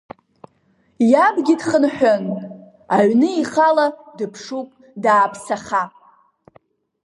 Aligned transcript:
Иабгьы 1.11 1.55
дхынҳәын, 1.59 2.25
аҩны 2.95 3.29
ихала 3.41 3.87
дыԥшуп 4.17 4.69
дааԥсаха. 5.03 5.83